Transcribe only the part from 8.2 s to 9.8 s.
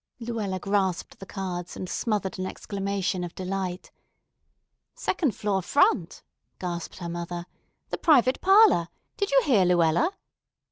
parlor! Did you hear,